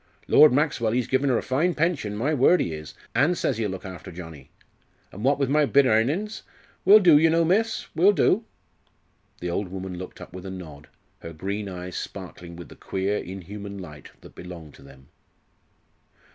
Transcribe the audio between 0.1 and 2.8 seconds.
Lord Maxwell ee's givin' her a fine pension, my word ee